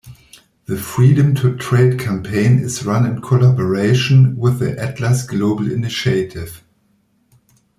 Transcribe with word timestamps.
The 0.65 0.77
Freedom 0.77 1.35
to 1.35 1.55
Trade 1.55 1.99
Campaign 1.99 2.57
is 2.57 2.83
run 2.87 3.05
in 3.05 3.21
collaboration 3.21 4.35
with 4.35 4.57
the 4.57 4.75
Atlas 4.79 5.21
Global 5.21 5.71
Initiative. 5.71 6.63